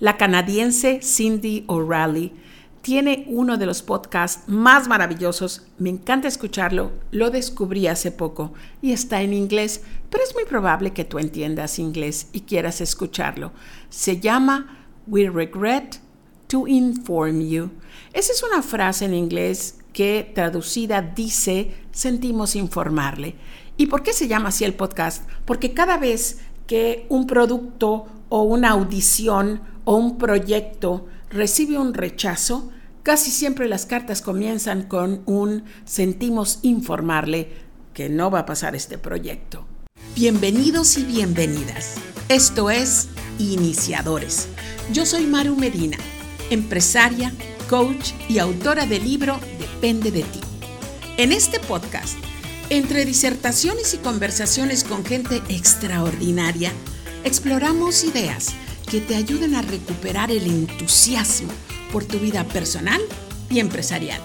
La 0.00 0.16
canadiense 0.16 1.00
Cindy 1.02 1.64
O'Reilly 1.66 2.32
tiene 2.82 3.24
uno 3.26 3.56
de 3.56 3.66
los 3.66 3.82
podcasts 3.82 4.44
más 4.46 4.86
maravillosos. 4.86 5.66
Me 5.76 5.90
encanta 5.90 6.28
escucharlo. 6.28 6.92
Lo 7.10 7.30
descubrí 7.30 7.88
hace 7.88 8.12
poco 8.12 8.52
y 8.80 8.92
está 8.92 9.22
en 9.22 9.34
inglés, 9.34 9.82
pero 10.08 10.22
es 10.22 10.36
muy 10.36 10.44
probable 10.44 10.92
que 10.92 11.04
tú 11.04 11.18
entiendas 11.18 11.80
inglés 11.80 12.28
y 12.32 12.42
quieras 12.42 12.80
escucharlo. 12.80 13.50
Se 13.90 14.20
llama 14.20 14.86
We 15.08 15.28
Regret 15.28 16.00
to 16.46 16.68
Inform 16.68 17.40
You. 17.40 17.72
Esa 18.12 18.30
es 18.30 18.44
una 18.44 18.62
frase 18.62 19.06
en 19.06 19.14
inglés 19.14 19.80
que 19.92 20.30
traducida 20.32 21.02
dice 21.02 21.74
sentimos 21.90 22.54
informarle. 22.54 23.34
¿Y 23.76 23.86
por 23.86 24.04
qué 24.04 24.12
se 24.12 24.28
llama 24.28 24.50
así 24.50 24.64
el 24.64 24.74
podcast? 24.74 25.28
Porque 25.44 25.74
cada 25.74 25.96
vez 25.96 26.38
que 26.68 27.06
un 27.08 27.26
producto 27.26 28.06
o 28.28 28.42
una 28.42 28.70
audición 28.70 29.60
o 29.84 29.96
un 29.96 30.18
proyecto 30.18 31.06
recibe 31.30 31.78
un 31.78 31.94
rechazo, 31.94 32.70
casi 33.02 33.30
siempre 33.30 33.68
las 33.68 33.86
cartas 33.86 34.22
comienzan 34.22 34.82
con 34.82 35.22
un 35.26 35.64
sentimos 35.84 36.58
informarle 36.62 37.52
que 37.94 38.08
no 38.08 38.30
va 38.30 38.40
a 38.40 38.46
pasar 38.46 38.76
este 38.76 38.98
proyecto. 38.98 39.66
Bienvenidos 40.14 40.98
y 40.98 41.04
bienvenidas. 41.04 41.96
Esto 42.28 42.70
es 42.70 43.08
Iniciadores. 43.38 44.48
Yo 44.92 45.06
soy 45.06 45.26
Maru 45.26 45.56
Medina, 45.56 45.96
empresaria, 46.50 47.32
coach 47.68 48.12
y 48.28 48.38
autora 48.38 48.86
del 48.86 49.04
libro 49.04 49.38
Depende 49.58 50.10
de 50.10 50.22
ti. 50.22 50.40
En 51.16 51.32
este 51.32 51.60
podcast, 51.60 52.18
entre 52.70 53.04
disertaciones 53.04 53.94
y 53.94 53.98
conversaciones 53.98 54.84
con 54.84 55.04
gente 55.04 55.42
extraordinaria, 55.48 56.72
exploramos 57.24 58.04
ideas 58.04 58.54
que 58.90 59.00
te 59.00 59.16
ayuden 59.16 59.54
a 59.54 59.62
recuperar 59.62 60.30
el 60.30 60.46
entusiasmo 60.46 61.52
por 61.92 62.04
tu 62.04 62.18
vida 62.18 62.44
personal 62.44 63.00
y 63.50 63.60
empresarial. 63.60 64.20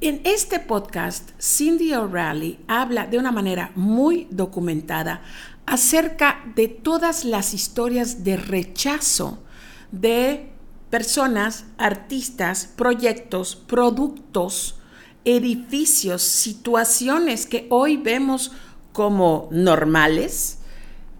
En 0.00 0.20
este 0.24 0.60
podcast, 0.60 1.30
Cindy 1.40 1.92
O'Reilly 1.94 2.58
habla 2.68 3.06
de 3.06 3.18
una 3.18 3.32
manera 3.32 3.72
muy 3.74 4.26
documentada 4.30 5.22
acerca 5.64 6.44
de 6.54 6.68
todas 6.68 7.24
las 7.24 7.54
historias 7.54 8.22
de 8.24 8.36
rechazo 8.36 9.42
de 9.90 10.50
personas, 10.90 11.64
artistas, 11.78 12.68
proyectos, 12.76 13.56
productos, 13.56 14.76
edificios, 15.24 16.22
situaciones 16.22 17.46
que 17.46 17.66
hoy 17.70 17.96
vemos 17.96 18.52
como 18.92 19.48
normales 19.50 20.55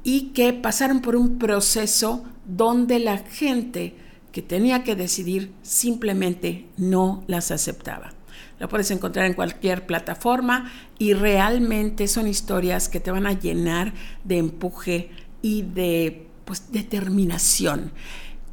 y 0.09 0.29
que 0.29 0.53
pasaron 0.53 1.01
por 1.01 1.17
un 1.17 1.37
proceso 1.37 2.23
donde 2.47 3.01
la 3.01 3.19
gente 3.19 3.97
que 4.31 4.41
tenía 4.41 4.85
que 4.85 4.95
decidir 4.95 5.53
simplemente 5.63 6.69
no 6.77 7.25
las 7.27 7.51
aceptaba. 7.51 8.13
Lo 8.61 8.69
puedes 8.69 8.93
encontrar 8.93 9.27
en 9.27 9.35
cualquier 9.35 9.85
plataforma 9.85 10.71
y 10.97 11.13
realmente 11.13 12.07
son 12.07 12.29
historias 12.29 12.89
que 12.89 13.01
te 13.01 13.11
van 13.11 13.27
a 13.27 13.33
llenar 13.33 13.95
de 14.23 14.39
empuje 14.39 15.11
y 15.43 15.63
de 15.63 16.29
pues, 16.45 16.71
determinación. 16.71 17.91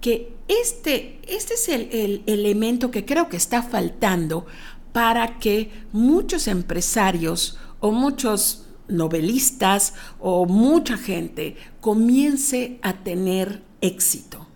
Que 0.02 0.34
este, 0.48 1.20
este 1.28 1.54
es 1.54 1.70
el, 1.70 1.88
el 1.92 2.24
elemento 2.26 2.90
que 2.90 3.06
creo 3.06 3.30
que 3.30 3.38
está 3.38 3.62
faltando 3.62 4.48
para 4.92 5.38
que 5.38 5.70
muchos 5.92 6.48
empresarios 6.48 7.59
o 7.80 7.92
muchos 7.92 8.64
novelistas 8.88 9.94
o 10.20 10.45
mucha 10.45 10.98
gente 10.98 11.56
comience 11.81 12.80
a 12.81 12.94
tener 12.94 13.64
éxito. 13.81 14.48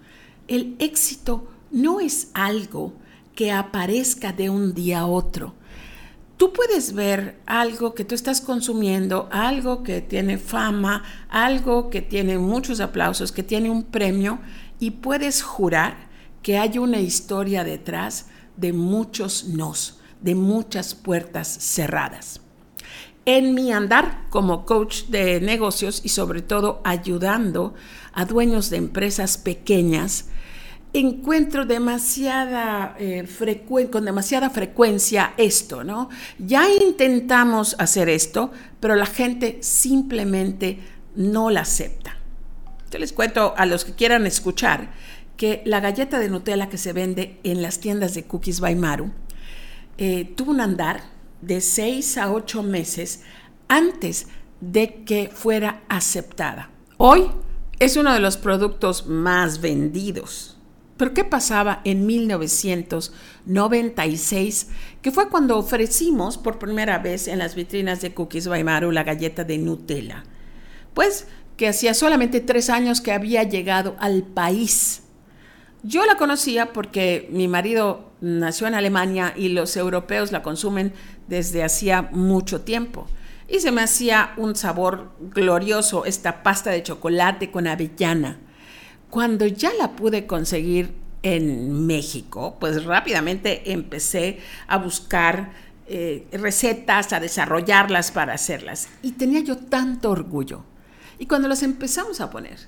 El 0.47 0.75
éxito 0.79 1.47
no 1.71 1.99
es 1.99 2.29
algo 2.33 2.93
que 3.35 3.51
aparezca 3.51 4.33
de 4.33 4.49
un 4.49 4.73
día 4.73 5.01
a 5.01 5.05
otro. 5.05 5.53
Tú 6.37 6.53
puedes 6.53 6.93
ver 6.93 7.39
algo 7.45 7.95
que 7.95 8.05
tú 8.05 8.13
estás 8.13 8.41
consumiendo, 8.41 9.27
algo 9.31 9.81
que 9.81 10.01
tiene 10.01 10.37
fama, 10.37 11.03
algo 11.29 11.89
que 11.89 12.01
tiene 12.01 12.37
muchos 12.37 12.79
aplausos, 12.79 13.31
que 13.31 13.43
tiene 13.43 13.71
un 13.71 13.83
premio, 13.83 14.39
y 14.79 14.91
puedes 14.91 15.41
jurar 15.41 16.07
que 16.43 16.59
hay 16.59 16.77
una 16.77 16.99
historia 16.99 17.63
detrás 17.63 18.27
de 18.55 18.71
muchos 18.71 19.45
nos, 19.45 19.99
de 20.21 20.35
muchas 20.35 20.93
puertas 20.93 21.47
cerradas 21.47 22.41
en 23.27 23.53
mi 23.53 23.73
andar 23.73 24.21
como 24.29 24.65
coach 24.65 25.03
de 25.09 25.41
negocios 25.41 25.99
y 26.01 26.09
sobre 26.09 26.41
todo 26.41 26.79
ayudando 26.85 27.75
a 28.13 28.23
dueños 28.23 28.69
de 28.69 28.77
empresas 28.77 29.37
pequeñas, 29.37 30.29
encuentro 30.93 31.65
demasiada 31.65 32.95
eh, 32.97 33.27
con 33.91 34.05
demasiada 34.05 34.49
frecuencia 34.49 35.33
esto, 35.35 35.83
¿no? 35.83 36.09
Ya 36.39 36.69
intentamos 36.69 37.75
hacer 37.79 38.07
esto, 38.07 38.49
pero 38.79 38.95
la 38.95 39.05
gente 39.05 39.57
simplemente 39.59 40.79
no 41.17 41.49
la 41.49 41.61
acepta. 41.61 42.17
Yo 42.89 42.97
les 42.97 43.11
cuento 43.11 43.53
a 43.57 43.65
los 43.65 43.83
que 43.83 43.91
quieran 43.91 44.25
escuchar 44.25 44.93
que 45.35 45.63
la 45.65 45.81
galleta 45.81 46.19
de 46.19 46.29
Nutella 46.29 46.69
que 46.69 46.77
se 46.77 46.93
vende 46.93 47.41
en 47.43 47.61
las 47.61 47.81
tiendas 47.81 48.13
de 48.13 48.23
Cookies 48.23 48.61
by 48.61 48.75
Maru 48.75 49.11
eh, 49.97 50.31
tuvo 50.37 50.51
un 50.51 50.61
andar 50.61 51.16
de 51.41 51.61
seis 51.61 52.17
a 52.17 52.31
ocho 52.31 52.63
meses 52.63 53.21
antes 53.67 54.27
de 54.61 55.03
que 55.03 55.29
fuera 55.33 55.81
aceptada. 55.87 56.69
Hoy 56.97 57.29
es 57.79 57.95
uno 57.95 58.13
de 58.13 58.19
los 58.19 58.37
productos 58.37 59.07
más 59.07 59.61
vendidos. 59.61 60.57
Pero 60.97 61.13
¿qué 61.13 61.23
pasaba 61.23 61.81
en 61.83 62.07
1996? 62.07 64.69
Que 65.01 65.11
fue 65.11 65.29
cuando 65.29 65.57
ofrecimos 65.57 66.37
por 66.39 66.57
primera 66.57 66.97
vez 66.97 67.27
en 67.27 67.37
las 67.37 67.53
vitrinas 67.53 68.01
de 68.01 68.15
Cookies 68.15 68.47
by 68.47 68.63
la 68.63 69.03
galleta 69.03 69.43
de 69.43 69.59
Nutella. 69.59 70.23
Pues 70.95 71.27
que 71.55 71.67
hacía 71.67 71.93
solamente 71.93 72.39
tres 72.39 72.71
años 72.71 73.01
que 73.01 73.11
había 73.11 73.43
llegado 73.43 73.95
al 73.99 74.23
país. 74.23 75.03
Yo 75.87 76.05
la 76.05 76.17
conocía 76.17 76.73
porque 76.73 77.29
mi 77.31 77.47
marido 77.47 78.11
nació 78.19 78.67
en 78.67 78.73
Alemania 78.73 79.33
y 79.37 79.47
los 79.47 79.77
europeos 79.77 80.33
la 80.33 80.43
consumen 80.43 80.91
desde 81.29 81.63
hacía 81.63 82.09
mucho 82.11 82.59
tiempo. 82.59 83.07
Y 83.47 83.61
se 83.61 83.71
me 83.71 83.81
hacía 83.81 84.33
un 84.35 84.57
sabor 84.57 85.13
glorioso 85.33 86.03
esta 86.03 86.43
pasta 86.43 86.71
de 86.71 86.83
chocolate 86.83 87.51
con 87.51 87.67
avellana. 87.67 88.37
Cuando 89.09 89.45
ya 89.47 89.71
la 89.75 89.95
pude 89.95 90.27
conseguir 90.27 90.93
en 91.23 91.87
México, 91.87 92.57
pues 92.59 92.83
rápidamente 92.83 93.71
empecé 93.71 94.39
a 94.67 94.79
buscar 94.79 95.53
eh, 95.87 96.27
recetas, 96.33 97.13
a 97.13 97.21
desarrollarlas 97.21 98.11
para 98.11 98.33
hacerlas. 98.33 98.89
Y 99.03 99.13
tenía 99.13 99.39
yo 99.39 99.55
tanto 99.55 100.11
orgullo. 100.11 100.65
Y 101.17 101.27
cuando 101.27 101.47
las 101.47 101.63
empezamos 101.63 102.19
a 102.19 102.29
poner, 102.29 102.59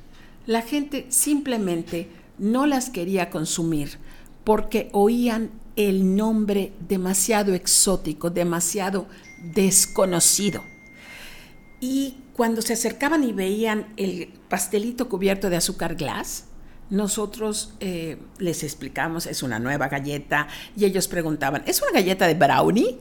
la 0.45 0.61
gente 0.61 1.05
simplemente 1.09 2.18
no 2.39 2.65
las 2.65 2.89
quería 2.89 3.29
consumir 3.29 3.97
porque 4.43 4.89
oían 4.93 5.51
el 5.75 6.15
nombre 6.15 6.73
demasiado 6.87 7.53
exótico, 7.53 8.29
demasiado 8.29 9.07
desconocido. 9.53 10.63
Y 11.79 12.17
cuando 12.33 12.61
se 12.61 12.73
acercaban 12.73 13.23
y 13.23 13.31
veían 13.31 13.93
el 13.97 14.33
pastelito 14.49 15.07
cubierto 15.07 15.49
de 15.49 15.57
azúcar 15.57 15.95
glass, 15.95 16.45
nosotros 16.89 17.75
eh, 17.79 18.17
les 18.39 18.63
explicamos, 18.63 19.27
es 19.27 19.43
una 19.43 19.59
nueva 19.59 19.87
galleta, 19.87 20.47
y 20.75 20.85
ellos 20.85 21.07
preguntaban, 21.07 21.63
¿es 21.65 21.81
una 21.81 21.91
galleta 21.91 22.27
de 22.27 22.33
brownie? 22.33 22.97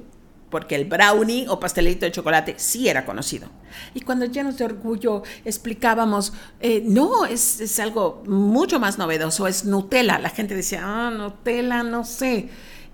Porque 0.50 0.74
el 0.74 0.84
brownie 0.84 1.46
o 1.48 1.60
pastelito 1.60 2.06
de 2.06 2.12
chocolate 2.12 2.54
sí 2.58 2.88
era 2.88 3.04
conocido. 3.04 3.48
Y 3.94 4.00
cuando 4.00 4.26
llenos 4.26 4.56
de 4.56 4.64
orgullo 4.64 5.22
explicábamos, 5.44 6.32
eh, 6.60 6.82
no, 6.84 7.26
es, 7.26 7.60
es, 7.60 7.78
algo 7.80 8.22
mucho 8.26 8.80
más 8.80 8.98
novedoso, 8.98 9.46
es 9.46 9.64
Nutella. 9.64 10.18
La 10.18 10.30
gente 10.30 10.54
decía, 10.54 10.82
ah, 10.84 11.10
Nutella, 11.10 11.82
no 11.82 12.04
sé. 12.04 12.48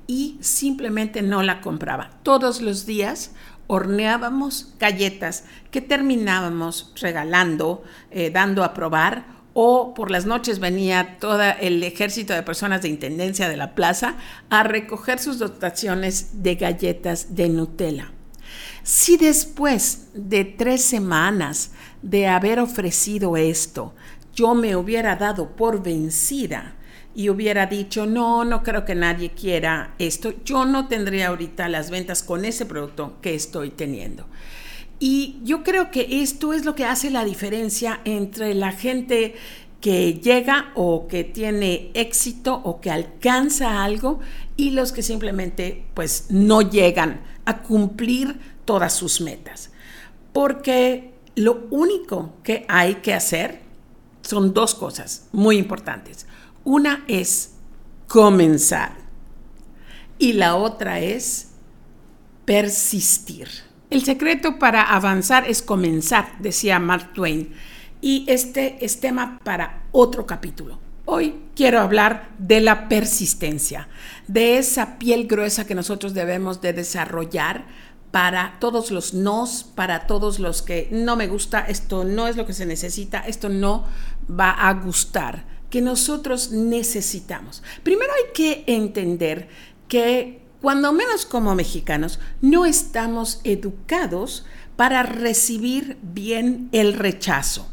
Y 0.06 0.36
simplemente 0.40 1.22
no 1.22 1.42
la 1.42 1.60
compraba. 1.60 2.10
Todos 2.22 2.60
los 2.60 2.86
días 2.86 3.32
horneábamos 3.66 4.74
galletas 4.78 5.44
que 5.70 5.80
terminábamos 5.80 6.92
regalando, 7.00 7.82
eh, 8.10 8.30
dando 8.30 8.62
a 8.62 8.74
probar 8.74 9.33
o 9.54 9.94
por 9.94 10.10
las 10.10 10.26
noches 10.26 10.58
venía 10.58 11.16
todo 11.20 11.40
el 11.60 11.82
ejército 11.82 12.34
de 12.34 12.42
personas 12.42 12.82
de 12.82 12.88
intendencia 12.88 13.48
de 13.48 13.56
la 13.56 13.74
plaza 13.74 14.16
a 14.50 14.64
recoger 14.64 15.20
sus 15.20 15.38
dotaciones 15.38 16.42
de 16.42 16.56
galletas 16.56 17.34
de 17.36 17.48
Nutella. 17.48 18.12
Si 18.82 19.16
después 19.16 20.08
de 20.12 20.44
tres 20.44 20.82
semanas 20.82 21.70
de 22.02 22.26
haber 22.26 22.58
ofrecido 22.58 23.36
esto, 23.36 23.94
yo 24.34 24.54
me 24.54 24.76
hubiera 24.76 25.16
dado 25.16 25.56
por 25.56 25.82
vencida 25.82 26.74
y 27.14 27.28
hubiera 27.28 27.66
dicho, 27.66 28.06
no, 28.06 28.44
no 28.44 28.64
creo 28.64 28.84
que 28.84 28.96
nadie 28.96 29.30
quiera 29.30 29.94
esto, 29.98 30.34
yo 30.44 30.64
no 30.64 30.88
tendría 30.88 31.28
ahorita 31.28 31.68
las 31.68 31.90
ventas 31.90 32.24
con 32.24 32.44
ese 32.44 32.66
producto 32.66 33.18
que 33.22 33.34
estoy 33.34 33.70
teniendo. 33.70 34.26
Y 34.98 35.40
yo 35.42 35.62
creo 35.62 35.90
que 35.90 36.22
esto 36.22 36.52
es 36.52 36.64
lo 36.64 36.74
que 36.74 36.84
hace 36.84 37.10
la 37.10 37.24
diferencia 37.24 38.00
entre 38.04 38.54
la 38.54 38.72
gente 38.72 39.34
que 39.80 40.14
llega 40.14 40.72
o 40.74 41.08
que 41.08 41.24
tiene 41.24 41.90
éxito 41.92 42.54
o 42.64 42.80
que 42.80 42.90
alcanza 42.90 43.84
algo 43.84 44.20
y 44.56 44.70
los 44.70 44.92
que 44.92 45.02
simplemente 45.02 45.84
pues 45.92 46.26
no 46.30 46.62
llegan 46.62 47.20
a 47.44 47.60
cumplir 47.60 48.40
todas 48.64 48.94
sus 48.94 49.20
metas. 49.20 49.70
Porque 50.32 51.12
lo 51.34 51.66
único 51.70 52.32
que 52.42 52.64
hay 52.68 52.96
que 52.96 53.12
hacer 53.12 53.60
son 54.22 54.54
dos 54.54 54.74
cosas 54.74 55.28
muy 55.32 55.58
importantes. 55.58 56.26
Una 56.64 57.04
es 57.06 57.50
comenzar 58.08 58.96
y 60.18 60.32
la 60.32 60.56
otra 60.56 61.00
es 61.00 61.48
persistir. 62.44 63.48
El 63.90 64.04
secreto 64.04 64.58
para 64.58 64.82
avanzar 64.82 65.48
es 65.48 65.62
comenzar, 65.62 66.36
decía 66.38 66.78
Mark 66.78 67.12
Twain 67.12 67.52
y 68.00 68.24
este 68.28 68.84
es 68.84 69.00
tema 69.00 69.38
para 69.44 69.84
otro 69.92 70.26
capítulo. 70.26 70.78
Hoy 71.04 71.34
quiero 71.54 71.80
hablar 71.80 72.30
de 72.38 72.60
la 72.60 72.88
persistencia, 72.88 73.88
de 74.26 74.56
esa 74.56 74.98
piel 74.98 75.26
gruesa 75.26 75.66
que 75.66 75.74
nosotros 75.74 76.14
debemos 76.14 76.62
de 76.62 76.72
desarrollar 76.72 77.66
para 78.10 78.56
todos 78.58 78.90
los 78.90 79.12
nos, 79.12 79.64
para 79.64 80.06
todos 80.06 80.38
los 80.38 80.62
que 80.62 80.88
no 80.90 81.16
me 81.16 81.26
gusta, 81.26 81.60
esto 81.60 82.04
no 82.04 82.26
es 82.26 82.36
lo 82.36 82.46
que 82.46 82.52
se 82.52 82.64
necesita, 82.64 83.18
esto 83.20 83.48
no 83.48 83.84
va 84.28 84.50
a 84.50 84.72
gustar, 84.72 85.44
que 85.68 85.82
nosotros 85.82 86.52
necesitamos. 86.52 87.62
Primero 87.82 88.12
hay 88.12 88.32
que 88.32 88.64
entender 88.66 89.48
que 89.88 90.43
cuando 90.64 90.94
menos 90.94 91.26
como 91.26 91.54
mexicanos 91.54 92.18
no 92.40 92.64
estamos 92.64 93.42
educados 93.44 94.46
para 94.76 95.02
recibir 95.02 95.98
bien 96.00 96.70
el 96.72 96.94
rechazo. 96.94 97.68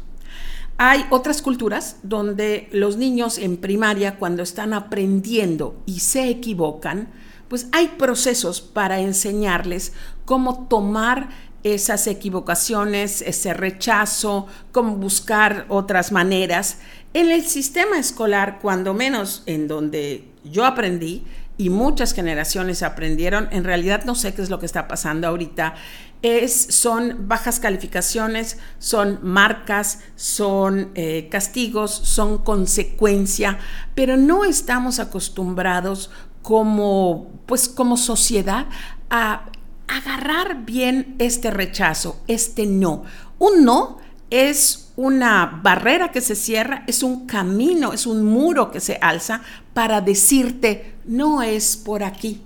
Hay 0.76 1.06
otras 1.08 1.40
culturas 1.40 1.96
donde 2.02 2.68
los 2.70 2.98
niños 2.98 3.38
en 3.38 3.56
primaria, 3.56 4.18
cuando 4.18 4.42
están 4.42 4.74
aprendiendo 4.74 5.80
y 5.86 6.00
se 6.00 6.28
equivocan, 6.28 7.08
pues 7.48 7.66
hay 7.72 7.94
procesos 7.96 8.60
para 8.60 9.00
enseñarles 9.00 9.94
cómo 10.26 10.66
tomar 10.68 11.30
esas 11.62 12.06
equivocaciones, 12.06 13.22
ese 13.22 13.54
rechazo, 13.54 14.48
cómo 14.70 14.96
buscar 14.96 15.64
otras 15.70 16.12
maneras. 16.12 16.80
En 17.14 17.30
el 17.30 17.46
sistema 17.46 17.98
escolar, 17.98 18.58
cuando 18.60 18.92
menos 18.92 19.44
en 19.46 19.66
donde 19.66 20.28
yo 20.44 20.66
aprendí, 20.66 21.24
y 21.62 21.70
muchas 21.70 22.12
generaciones 22.12 22.82
aprendieron, 22.82 23.48
en 23.52 23.62
realidad 23.62 24.04
no 24.04 24.16
sé 24.16 24.34
qué 24.34 24.42
es 24.42 24.50
lo 24.50 24.58
que 24.58 24.66
está 24.66 24.88
pasando 24.88 25.28
ahorita, 25.28 25.74
es, 26.20 26.52
son 26.70 27.28
bajas 27.28 27.60
calificaciones, 27.60 28.58
son 28.80 29.20
marcas, 29.22 30.00
son 30.16 30.90
eh, 30.96 31.28
castigos, 31.30 31.92
son 31.92 32.38
consecuencia, 32.38 33.58
pero 33.94 34.16
no 34.16 34.44
estamos 34.44 34.98
acostumbrados 34.98 36.10
como, 36.42 37.30
pues, 37.46 37.68
como 37.68 37.96
sociedad 37.96 38.66
a 39.08 39.46
agarrar 39.86 40.64
bien 40.64 41.14
este 41.20 41.52
rechazo, 41.52 42.20
este 42.26 42.66
no. 42.66 43.04
Un 43.38 43.64
no 43.64 43.98
es 44.30 44.92
una 44.96 45.60
barrera 45.62 46.10
que 46.10 46.20
se 46.20 46.34
cierra, 46.34 46.84
es 46.86 47.02
un 47.02 47.26
camino, 47.26 47.92
es 47.92 48.06
un 48.06 48.24
muro 48.24 48.70
que 48.70 48.80
se 48.80 48.98
alza 49.00 49.42
para 49.74 50.00
decirte, 50.00 50.91
no 51.04 51.42
es 51.42 51.76
por 51.76 52.02
aquí. 52.02 52.42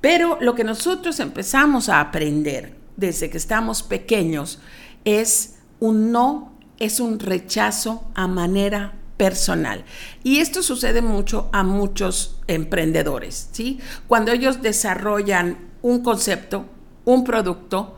Pero 0.00 0.38
lo 0.40 0.54
que 0.54 0.64
nosotros 0.64 1.20
empezamos 1.20 1.88
a 1.88 2.00
aprender 2.00 2.76
desde 2.96 3.30
que 3.30 3.38
estamos 3.38 3.82
pequeños 3.82 4.60
es 5.04 5.56
un 5.80 6.12
no, 6.12 6.52
es 6.78 7.00
un 7.00 7.18
rechazo 7.18 8.04
a 8.14 8.26
manera 8.26 8.92
personal. 9.16 9.84
Y 10.22 10.38
esto 10.38 10.62
sucede 10.62 11.02
mucho 11.02 11.48
a 11.52 11.62
muchos 11.62 12.40
emprendedores, 12.46 13.48
¿sí? 13.52 13.80
Cuando 14.06 14.32
ellos 14.32 14.62
desarrollan 14.62 15.58
un 15.82 16.02
concepto, 16.02 16.66
un 17.04 17.24
producto, 17.24 17.96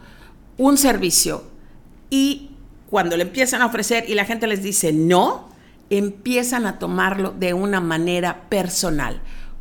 un 0.59 0.77
servicio 0.77 1.45
y 2.11 2.51
cuando 2.91 3.17
le 3.17 3.25
empiezan 3.25 3.63
a 3.63 3.67
ofrecer 3.67 4.05
y 4.09 4.15
la 4.15 4.25
gente 4.25 4.47
les 4.47 4.63
dice 4.63 4.93
no, 4.93 5.49
empiezan 5.91 6.67
a 6.67 6.79
tomarlo 6.79 7.33
de 7.33 7.55
una 7.55 7.81
manera 7.81 8.49
personal. 8.49 9.21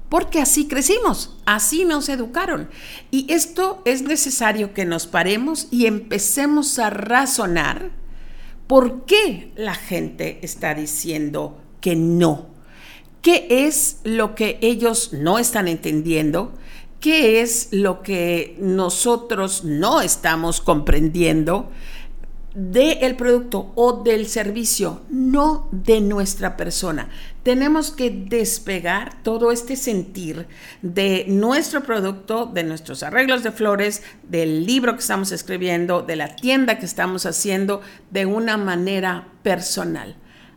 Porque 0.10 0.40
así 0.40 0.68
crecimos, 0.68 1.36
así 1.46 1.84
nos 1.84 2.10
educaron. 2.10 2.70
Y 3.12 3.32
esto 3.34 3.82
es 3.86 4.04
necesario 4.04 4.74
que 4.74 4.86
nos 4.86 5.08
paremos 5.08 5.68
y 5.72 5.88
empecemos 5.88 6.78
a 6.80 6.90
razonar 6.90 7.92
por 8.68 9.06
qué 9.06 9.52
la 9.56 9.74
gente 9.76 10.40
está 10.42 10.74
diciendo 10.76 11.60
que 11.82 11.96
no. 11.96 12.48
¿Qué 13.22 13.48
es 13.50 14.00
lo 14.04 14.36
que 14.36 14.60
ellos 14.62 15.12
no 15.14 15.40
están 15.40 15.68
entendiendo? 15.68 16.54
¿Qué 17.00 17.42
es 17.42 17.70
lo 17.72 18.04
que 18.04 18.56
nosotros 18.60 19.64
no 19.64 20.02
estamos 20.02 20.62
comprendiendo? 20.62 21.72
del 22.56 23.18
producto 23.18 23.74
o 23.76 24.02
del 24.02 24.28
servicio, 24.28 25.02
no 25.10 25.68
de 25.72 26.00
nuestra 26.00 26.56
persona. 26.56 27.10
Tenemos 27.46 27.92
que 27.92 28.10
despegar 28.10 29.22
todo 29.22 29.52
este 29.52 29.76
sentir 29.76 30.48
de 30.82 31.26
nuestro 31.28 31.84
producto, 31.84 32.48
de 32.48 32.64
nuestros 32.64 33.04
arreglos 33.04 33.44
de 33.44 33.52
flores, 33.52 34.02
del 34.24 34.66
libro 34.66 34.94
que 34.94 35.02
estamos 35.02 35.32
escribiendo, 35.32 36.02
de 36.02 36.16
la 36.16 36.36
tienda 36.36 36.80
que 36.80 36.88
estamos 36.88 37.28
haciendo, 37.28 37.82
de 38.10 38.26
una 38.26 38.58
manera 38.58 39.28
personal. 39.44 40.16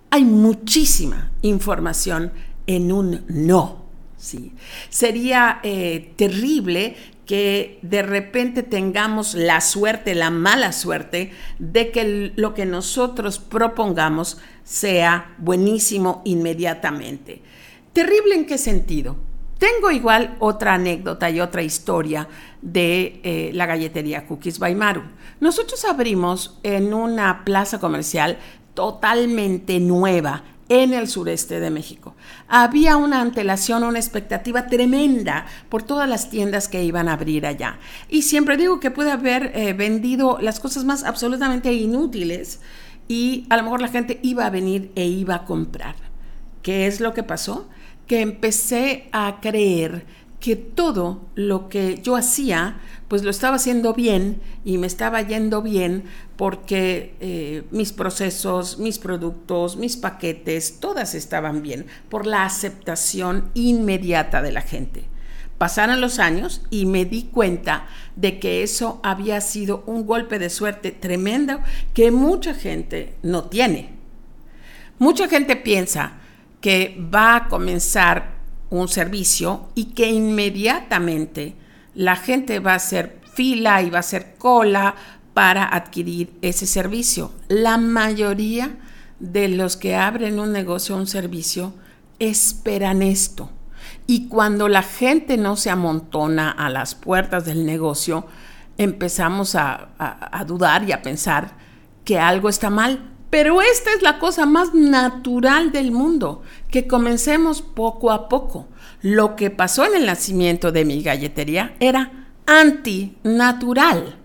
Hay 0.09 0.25
muchísima 0.25 1.31
información 1.43 2.33
en 2.67 2.91
un 2.91 3.23
no. 3.29 3.88
Sí. 4.19 4.53
Sería 4.91 5.61
eh, 5.63 6.13
terrible 6.17 6.97
que 7.25 7.79
de 7.83 8.03
repente 8.03 8.63
tengamos 8.63 9.35
la 9.35 9.61
suerte, 9.61 10.15
la 10.15 10.31
mala 10.31 10.73
suerte, 10.73 11.31
de 11.59 11.91
que 11.91 12.33
lo 12.35 12.55
que 12.55 12.67
nosotros 12.67 13.39
propongamos 13.39 14.39
sea 14.65 15.35
buenísimo 15.39 16.23
inmediatamente. 16.25 17.43
¿Terrible 17.93 18.35
en 18.35 18.47
qué 18.47 18.59
sentido? 18.59 19.17
Tengo 19.59 19.91
igual 19.91 20.37
otra 20.39 20.75
anécdota 20.75 21.31
y 21.31 21.41
otra 21.41 21.63
historia 21.63 22.29
de 22.63 23.21
eh, 23.23 23.51
la 23.55 23.67
galletería 23.67 24.27
Cookies 24.27 24.59
by 24.59 24.75
Maru. 24.75 25.03
Nosotros 25.41 25.85
abrimos 25.85 26.59
en 26.63 26.95
una 26.95 27.45
plaza 27.45 27.79
comercial 27.79 28.39
totalmente 28.75 29.81
nueva 29.81 30.45
en 30.69 30.93
el 30.93 31.09
sureste 31.09 31.61
de 31.61 31.71
México. 31.71 32.15
Había 32.49 32.97
una 32.97 33.21
antelación, 33.21 33.85
una 33.85 33.99
expectativa 33.99 34.67
tremenda 34.67 35.47
por 35.69 35.83
todas 35.83 36.09
las 36.09 36.31
tiendas 36.31 36.69
que 36.69 36.85
iban 36.85 37.09
a 37.09 37.15
abrir 37.15 37.47
allá. 37.47 37.79
Y 38.09 38.23
siempre 38.23 38.57
digo 38.57 38.81
que 38.81 38.91
puede 38.91 39.11
haber 39.11 39.53
eh, 39.55 39.73
vendido 39.73 40.39
las 40.41 40.61
cosas 40.61 40.85
más 40.85 41.05
absolutamente 41.05 41.73
inútiles 41.73 42.61
y 43.09 43.47
a 43.49 43.57
lo 43.57 43.63
mejor 43.63 43.81
la 43.81 43.89
gente 43.89 44.21
iba 44.23 44.45
a 44.47 44.51
venir 44.51 44.93
e 44.95 45.07
iba 45.07 45.35
a 45.35 45.45
comprar. 45.45 45.97
¿Qué 46.63 46.87
es 46.87 47.01
lo 47.01 47.15
que 47.15 47.23
pasó? 47.23 47.69
Que 48.07 48.21
empecé 48.21 49.09
a 49.13 49.39
creer 49.41 50.07
que 50.41 50.55
todo 50.57 51.29
lo 51.35 51.69
que 51.69 52.01
yo 52.01 52.15
hacía, 52.17 52.79
pues 53.09 53.23
lo 53.23 53.31
estaba 53.31 53.57
haciendo 53.57 53.93
bien 53.93 54.41
y 54.65 54.79
me 54.79 54.87
estaba 54.87 55.23
yendo 55.23 55.63
bien 55.63 56.05
porque 56.37 57.17
eh, 57.21 57.65
mis 57.71 57.93
procesos, 57.93 58.79
mis 58.79 58.99
productos, 58.99 59.77
mis 59.77 59.97
paquetes, 59.97 60.79
todas 60.79 61.15
estaban 61.15 61.63
bien 61.63 61.87
por 62.09 62.27
la 62.27 62.45
aceptación 62.45 63.51
inmediata 63.55 64.41
de 64.43 64.53
la 64.53 64.63
gente. 64.63 65.05
Pasaron 65.59 66.01
los 66.01 66.21
años 66.21 66.63
y 66.71 66.87
me 66.87 67.05
di 67.05 67.25
cuenta 67.25 67.89
de 68.15 68.39
que 68.39 68.63
eso 68.63 69.01
había 69.03 69.41
sido 69.41 69.83
un 69.87 70.07
golpe 70.07 70.39
de 70.39 70.51
suerte 70.51 70.93
tremendo 70.93 71.61
que 71.95 72.13
mucha 72.13 72.55
gente 72.55 73.17
no 73.23 73.45
tiene. 73.45 73.91
Mucha 75.01 75.29
gente 75.29 75.57
piensa 75.57 76.13
que 76.61 76.97
va 77.13 77.35
a 77.35 77.49
comenzar 77.49 78.38
un 78.71 78.89
servicio 78.89 79.69
y 79.75 79.87
que 79.87 80.11
inmediatamente 80.11 81.57
la 81.95 82.17
gente 82.17 82.61
va 82.61 82.73
a 82.73 82.77
hacer 82.77 83.21
fila 83.33 83.83
y 83.83 83.91
va 83.91 83.99
a 83.99 84.01
hacer 84.01 84.35
cola 84.37 84.95
para 85.35 85.65
adquirir 85.75 86.37
ese 86.43 86.67
servicio. 86.67 87.33
La 87.49 87.79
mayoría 87.79 88.77
de 89.21 89.49
los 89.49 89.77
que 89.77 89.97
abren 89.97 90.39
un 90.39 90.53
negocio 90.53 90.95
o 90.95 90.99
un 90.99 91.07
servicio 91.07 91.75
esperan 92.19 93.03
esto. 93.03 93.51
Y 94.07 94.29
cuando 94.29 94.69
la 94.69 94.83
gente 94.83 95.37
no 95.37 95.57
se 95.57 95.71
amontona 95.71 96.51
a 96.51 96.69
las 96.69 96.95
puertas 96.95 97.45
del 97.45 97.65
negocio, 97.65 98.27
empezamos 98.77 99.55
a, 99.55 99.91
a 99.99 100.45
dudar 100.45 100.89
y 100.89 100.93
a 100.93 101.03
pensar 101.03 101.57
que 102.05 102.19
algo 102.19 102.49
está 102.49 102.71
mal 102.71 103.15
pero 103.31 103.61
esta 103.61 103.93
es 103.93 104.03
la 104.03 104.19
cosa 104.19 104.47
más 104.47 104.73
natural 104.75 105.71
del 105.71 105.93
mundo, 105.93 106.43
que 106.71 106.87
comencemos 106.87 107.63
poco 107.63 108.11
a 108.11 108.29
poco. 108.29 108.69
Lo 109.01 109.37
que 109.37 109.51
pasó 109.51 109.85
en 109.85 109.95
el 109.95 110.07
nacimiento 110.07 110.73
de 110.73 110.85
mi 110.85 111.03
galletería 111.03 111.75
era 111.81 112.29
antinatural. 112.47 114.17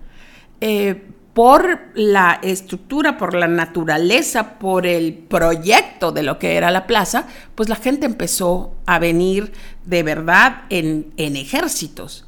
Eh, 0.60 1.10
por 1.34 1.90
la 1.94 2.38
estructura, 2.42 3.18
por 3.18 3.34
la 3.34 3.48
naturaleza, 3.48 4.56
por 4.58 4.86
el 4.86 5.14
proyecto 5.14 6.12
de 6.12 6.22
lo 6.22 6.38
que 6.38 6.54
era 6.54 6.70
la 6.70 6.86
plaza, 6.86 7.26
pues 7.56 7.68
la 7.68 7.74
gente 7.74 8.06
empezó 8.06 8.76
a 8.86 9.00
venir 9.00 9.52
de 9.84 10.04
verdad 10.04 10.62
en, 10.70 11.12
en 11.16 11.34
ejércitos. 11.34 12.26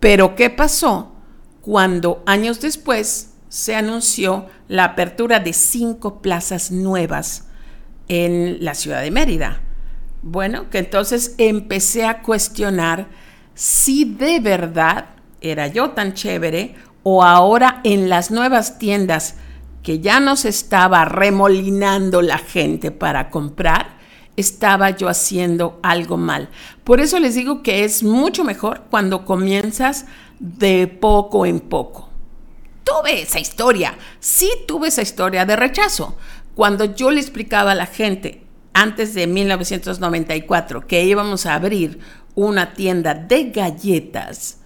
Pero 0.00 0.34
¿qué 0.34 0.50
pasó 0.50 1.12
cuando 1.60 2.24
años 2.26 2.60
después 2.60 3.34
se 3.48 3.76
anunció 3.76 4.46
la 4.66 4.84
apertura 4.84 5.38
de 5.38 5.52
cinco 5.52 6.20
plazas 6.20 6.72
nuevas 6.72 7.46
en 8.08 8.64
la 8.64 8.74
ciudad 8.74 9.02
de 9.02 9.10
Mérida? 9.10 9.60
Bueno, 10.22 10.70
que 10.70 10.78
entonces 10.78 11.34
empecé 11.38 12.04
a 12.04 12.22
cuestionar 12.22 13.08
si 13.54 14.04
de 14.04 14.40
verdad 14.40 15.06
era 15.40 15.68
yo 15.68 15.90
tan 15.90 16.14
chévere 16.14 16.74
o 17.02 17.22
ahora 17.22 17.80
en 17.84 18.08
las 18.08 18.30
nuevas 18.30 18.78
tiendas 18.78 19.36
que 19.82 20.00
ya 20.00 20.18
nos 20.18 20.44
estaba 20.44 21.04
remolinando 21.04 22.20
la 22.20 22.38
gente 22.38 22.90
para 22.90 23.30
comprar, 23.30 23.98
estaba 24.36 24.90
yo 24.90 25.08
haciendo 25.08 25.78
algo 25.82 26.16
mal. 26.16 26.48
Por 26.82 27.00
eso 27.00 27.20
les 27.20 27.36
digo 27.36 27.62
que 27.62 27.84
es 27.84 28.02
mucho 28.02 28.42
mejor 28.42 28.82
cuando 28.90 29.24
comienzas 29.24 30.06
de 30.40 30.88
poco 30.88 31.46
en 31.46 31.60
poco. 31.60 32.10
Tuve 32.82 33.22
esa 33.22 33.38
historia, 33.38 33.96
sí 34.20 34.50
tuve 34.66 34.88
esa 34.88 35.02
historia 35.02 35.44
de 35.44 35.56
rechazo. 35.56 36.16
Cuando 36.56 36.86
yo 36.86 37.10
le 37.10 37.20
explicaba 37.20 37.72
a 37.72 37.74
la 37.74 37.84
gente 37.84 38.40
antes 38.72 39.12
de 39.12 39.26
1994 39.26 40.86
que 40.86 41.04
íbamos 41.04 41.44
a 41.44 41.54
abrir 41.54 41.98
una 42.34 42.72
tienda 42.72 43.12
de 43.12 43.50
galletas, 43.50 44.60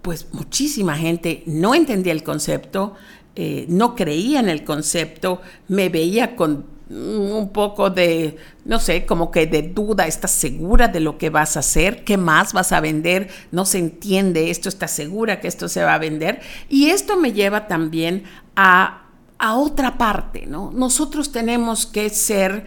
pues 0.00 0.28
muchísima 0.32 0.96
gente 0.96 1.42
no 1.46 1.74
entendía 1.74 2.12
el 2.12 2.22
concepto, 2.22 2.94
eh, 3.34 3.66
no 3.68 3.96
creía 3.96 4.38
en 4.38 4.48
el 4.48 4.62
concepto, 4.62 5.40
me 5.66 5.88
veía 5.88 6.36
con 6.36 6.66
un 6.88 7.50
poco 7.52 7.90
de, 7.90 8.36
no 8.64 8.78
sé, 8.78 9.04
como 9.04 9.32
que 9.32 9.48
de 9.48 9.62
duda, 9.62 10.06
¿estás 10.06 10.30
segura 10.30 10.86
de 10.86 11.00
lo 11.00 11.18
que 11.18 11.30
vas 11.30 11.56
a 11.56 11.60
hacer? 11.60 12.04
¿Qué 12.04 12.16
más 12.16 12.52
vas 12.52 12.70
a 12.70 12.80
vender? 12.80 13.28
No 13.50 13.64
se 13.64 13.78
entiende, 13.78 14.50
esto 14.52 14.68
está 14.68 14.86
segura 14.86 15.40
que 15.40 15.48
esto 15.48 15.68
se 15.68 15.82
va 15.82 15.94
a 15.94 15.98
vender. 15.98 16.42
Y 16.68 16.90
esto 16.90 17.16
me 17.16 17.32
lleva 17.32 17.66
también 17.66 18.22
a, 18.54 19.01
a 19.42 19.56
otra 19.56 19.98
parte, 19.98 20.46
¿no? 20.46 20.70
Nosotros 20.72 21.32
tenemos 21.32 21.84
que 21.84 22.08
ser, 22.10 22.66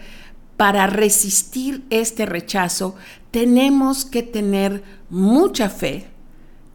para 0.56 0.86
resistir 0.86 1.84
este 1.90 2.26
rechazo, 2.26 2.94
tenemos 3.30 4.04
que 4.04 4.22
tener 4.22 4.84
mucha 5.10 5.68
fe, 5.68 6.10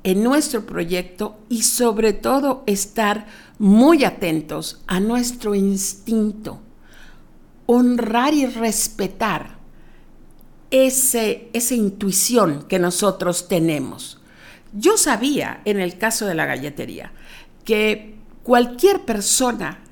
en 0.04 0.24
nuestro 0.24 0.66
proyecto 0.66 1.38
y 1.50 1.64
sobre 1.64 2.14
todo 2.14 2.64
estar 2.66 3.28
muy 3.60 4.04
atentos 4.04 4.82
a 4.88 5.00
nuestro 5.00 5.54
instinto, 5.54 6.60
honrar 7.68 8.34
y 8.34 8.48
respetar 8.48 9.60
ese, 10.72 11.50
esa 11.54 11.76
intuición 11.76 12.64
que 12.68 12.80
nosotros 12.80 13.48
tenemos. 13.48 14.20
Yo 14.74 14.98
sabía 14.98 15.62
en 15.66 15.80
el 15.80 15.98
caso 15.98 16.26
de 16.26 16.34
la 16.34 16.46
galletería 16.46 17.12
que 17.66 18.16
cualquier 18.42 19.02
persona 19.06 19.84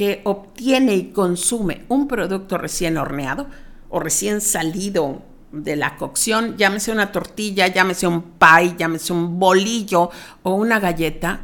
que 0.00 0.22
obtiene 0.24 0.94
y 0.94 1.12
consume 1.12 1.84
un 1.88 2.08
producto 2.08 2.56
recién 2.56 2.96
horneado 2.96 3.48
o 3.90 4.00
recién 4.00 4.40
salido 4.40 5.20
de 5.52 5.76
la 5.76 5.98
cocción, 5.98 6.56
llámese 6.56 6.90
una 6.90 7.12
tortilla, 7.12 7.66
llámese 7.66 8.06
un 8.06 8.22
pie, 8.22 8.76
llámese 8.78 9.12
un 9.12 9.38
bolillo 9.38 10.08
o 10.42 10.54
una 10.54 10.80
galleta, 10.80 11.42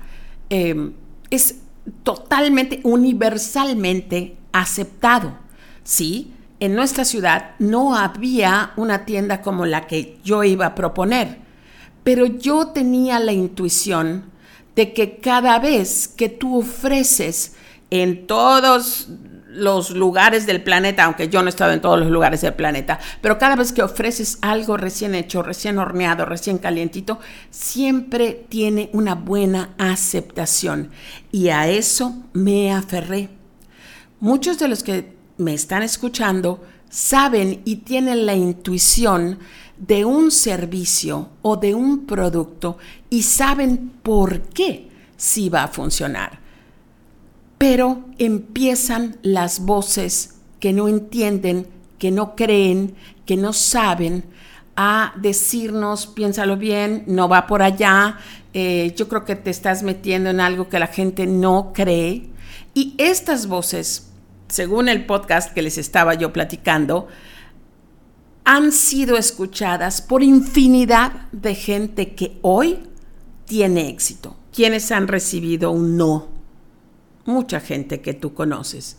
em, 0.49 0.95
es 1.29 1.57
totalmente, 2.03 2.81
universalmente 2.85 4.39
aceptado. 4.53 5.35
Sí, 5.85 6.33
en 6.59 6.75
nuestra 6.75 7.05
ciudad 7.05 7.57
no 7.59 7.95
había 7.95 8.73
una 8.77 9.05
tienda 9.05 9.43
como 9.43 9.67
la 9.67 9.87
que 9.87 10.19
yo 10.25 10.45
iba 10.45 10.65
a 10.65 10.75
proponer, 10.75 11.41
pero 12.03 12.25
yo 12.25 12.69
tenía 12.69 13.21
la 13.21 13.33
intuición 13.33 14.31
de 14.75 14.95
que 14.95 15.19
cada 15.19 15.59
vez 15.59 16.09
que 16.09 16.31
tú 16.31 16.61
ofreces 16.61 17.53
en 17.91 18.27
todos 18.27 19.09
los 19.57 19.91
lugares 19.91 20.47
del 20.47 20.63
planeta, 20.63 21.05
aunque 21.05 21.29
yo 21.29 21.41
no 21.41 21.49
he 21.49 21.51
estado 21.51 21.73
en 21.73 21.81
todos 21.81 21.99
los 21.99 22.11
lugares 22.11 22.43
del 22.43 22.55
planeta, 22.55 22.99
pero 23.21 23.39
cada 23.39 23.57
vez 23.57 23.73
que 23.73 23.83
ofreces 23.83 24.39
algo 24.43 24.77
recién 24.77 25.15
hecho, 25.15 25.43
recién 25.43 25.79
horneado, 25.79 26.27
recién 26.27 26.59
calientito, 26.59 27.19
siempre 27.51 28.47
tiene 28.49 28.91
una 28.93 29.15
buena 29.15 29.71
aceptación. 29.79 30.91
Y 31.33 31.49
a 31.49 31.69
eso 31.69 32.25
me 32.35 32.73
aferré. 32.73 33.31
Muchos 34.21 34.59
de 34.59 34.69
los 34.69 34.83
que 34.83 35.17
me 35.39 35.55
están 35.55 35.83
escuchando 35.83 36.63
saben 36.91 37.63
y 37.65 37.77
tienen 37.77 38.27
la 38.27 38.35
intuición 38.35 39.39
de 39.79 40.05
un 40.05 40.31
servicio 40.31 41.31
o 41.43 41.57
de 41.57 41.75
un 41.75 42.07
producto 42.07 42.79
y 43.11 43.23
saben 43.23 43.93
por 44.03 44.41
qué 44.43 44.89
sí 45.17 45.49
va 45.49 45.65
a 45.65 45.69
funcionar 45.69 46.46
pero 47.59 48.05
empiezan 48.19 49.17
las 49.23 49.61
voces 49.61 50.35
que 50.61 50.73
no 50.73 50.89
entienden, 50.89 51.67
que 51.99 52.11
no 52.11 52.37
creen, 52.37 52.95
que 53.25 53.37
no 53.37 53.53
saben, 53.53 54.25
a 54.77 55.15
decirnos, 55.17 56.07
piénsalo 56.07 56.57
bien, 56.57 57.05
no 57.07 57.29
va 57.29 57.47
por 57.47 57.63
allá, 57.63 58.19
eh, 58.53 58.95
yo 58.97 59.09
creo 59.09 59.25
que 59.25 59.37
te 59.37 59.51
estás 59.51 59.83
metiendo 59.83 60.29
en 60.29 60.41
algo 60.41 60.69
que 60.69 60.79
la 60.79 60.87
gente 60.87 61.27
no 61.27 61.73
cree. 61.73 62.29
Y 62.75 62.95
estas 62.99 63.47
voces, 63.47 64.11
según 64.49 64.89
el 64.89 65.07
podcast 65.07 65.55
que 65.55 65.63
les 65.63 65.79
estaba 65.79 66.15
yo 66.15 66.33
platicando, 66.33 67.09
han 68.45 68.71
sido 68.71 69.17
escuchadas 69.17 70.03
por 70.03 70.23
infinidad 70.23 71.13
de 71.33 71.55
gente 71.55 72.15
que 72.15 72.39
hoy 72.43 72.81
tiene 73.47 73.89
éxito, 73.89 74.37
quienes 74.53 74.93
han 74.93 75.09
recibido 75.09 75.71
un 75.71 75.97
no 75.97 76.36
mucha 77.27 77.61
gente 77.61 78.01
que 78.01 78.15
tú 78.15 78.35
conoces. 78.35 78.97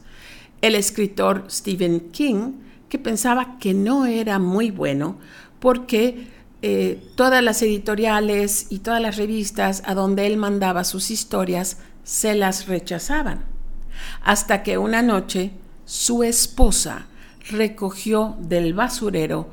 El 0.61 0.75
escritor 0.75 1.45
Stephen 1.49 2.11
King, 2.11 2.53
que 2.89 2.99
pensaba 2.99 3.57
que 3.59 3.73
no 3.73 4.05
era 4.05 4.39
muy 4.39 4.71
bueno 4.71 5.17
porque 5.59 6.27
eh, 6.61 7.01
todas 7.15 7.43
las 7.43 7.61
editoriales 7.61 8.67
y 8.69 8.79
todas 8.79 9.01
las 9.01 9.17
revistas 9.17 9.83
a 9.85 9.93
donde 9.93 10.25
él 10.27 10.37
mandaba 10.37 10.83
sus 10.83 11.11
historias 11.11 11.77
se 12.03 12.35
las 12.35 12.67
rechazaban. 12.67 13.45
Hasta 14.23 14.63
que 14.63 14.77
una 14.77 15.01
noche 15.01 15.51
su 15.85 16.23
esposa 16.23 17.07
recogió 17.49 18.35
del 18.39 18.73
basurero 18.73 19.49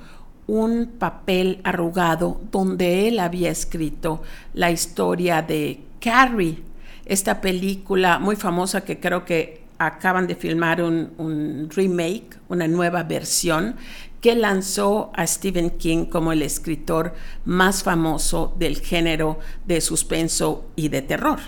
un 0.46 0.92
papel 0.98 1.60
arrugado 1.64 2.40
donde 2.50 3.08
él 3.08 3.18
había 3.18 3.50
escrito 3.50 4.22
la 4.52 4.70
historia 4.70 5.42
de 5.42 5.80
Carrie, 6.00 6.62
esta 7.06 7.40
película 7.40 8.18
muy 8.18 8.36
famosa 8.36 8.82
que 8.82 9.00
creo 9.00 9.24
que 9.24 9.64
acaban 9.78 10.26
de 10.26 10.36
filmar 10.36 10.82
un, 10.82 11.68
remake, 11.74 12.38
una 12.48 12.68
nueva 12.68 13.02
versión, 13.02 13.76
que 14.20 14.34
lanzó 14.34 15.10
a 15.14 15.26
Stephen 15.26 15.70
King 15.70 16.06
como 16.06 16.32
el 16.32 16.42
escritor 16.42 17.14
más 17.44 17.82
famoso 17.82 18.54
del 18.58 18.80
género 18.80 19.38
de 19.66 19.80
suspenso 19.80 20.70
y 20.76 20.88
de 20.88 21.02
terror. 21.02 21.40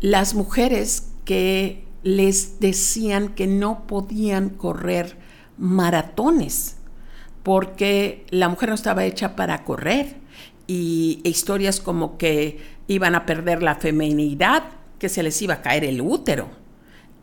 Las 0.00 0.34
mujeres 0.34 1.08
que 1.24 1.84
les 2.04 2.60
decían 2.60 3.30
que 3.30 3.48
no 3.48 3.86
podían 3.88 4.50
correr 4.50 5.16
maratones 5.58 6.76
porque 7.42 8.26
la 8.30 8.48
mujer 8.48 8.68
no 8.68 8.74
estaba 8.74 9.04
hecha 9.04 9.34
para 9.34 9.64
correr 9.64 10.16
y 10.66 11.20
historias 11.24 11.80
como 11.80 12.18
que 12.18 12.75
iban 12.88 13.14
a 13.14 13.26
perder 13.26 13.62
la 13.62 13.76
feminidad, 13.76 14.64
que 14.98 15.08
se 15.08 15.22
les 15.22 15.40
iba 15.42 15.54
a 15.54 15.62
caer 15.62 15.84
el 15.84 16.00
útero. 16.00 16.48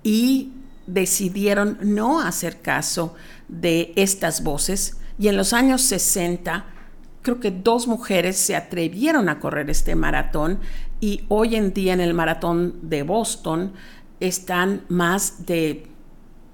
Y 0.03 0.51
decidieron 0.88 1.77
no 1.82 2.20
hacer 2.20 2.62
caso 2.62 3.15
de 3.48 3.93
estas 3.96 4.43
voces. 4.43 4.98
Y 5.17 5.27
en 5.27 5.38
los 5.38 5.53
años 5.53 5.82
60, 5.84 6.65
creo 7.22 7.39
que 7.39 7.51
dos 7.51 7.88
mujeres 7.88 8.38
se 8.38 8.55
atrevieron 8.55 9.29
a 9.29 9.39
correr 9.39 9.70
este 9.70 9.96
maratón 9.96 10.60
y 11.00 11.24
hoy 11.29 11.55
en 11.55 11.74
día 11.74 11.93
en 11.93 12.01
el 12.01 12.13
maratón 12.13 12.79
de 12.82 13.03
Boston 13.03 13.74
están 14.20 14.84
más 14.89 15.46
de 15.46 15.88